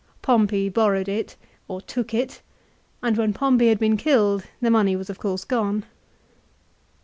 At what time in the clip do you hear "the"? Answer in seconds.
4.59-4.71